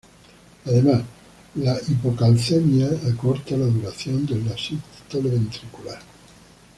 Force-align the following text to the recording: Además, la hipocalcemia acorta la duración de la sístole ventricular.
Además, 0.65 1.03
la 1.53 1.77
hipocalcemia 1.79 2.89
acorta 3.13 3.55
la 3.55 3.67
duración 3.67 4.25
de 4.25 4.35
la 4.41 4.57
sístole 4.57 5.29
ventricular. 5.29 5.99